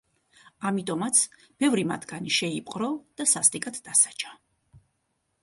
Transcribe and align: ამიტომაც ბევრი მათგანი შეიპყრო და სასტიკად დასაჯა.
ამიტომაც 0.69 1.19
ბევრი 1.63 1.83
მათგანი 1.91 2.33
შეიპყრო 2.39 2.89
და 3.21 3.29
სასტიკად 3.35 3.79
დასაჯა. 3.91 4.35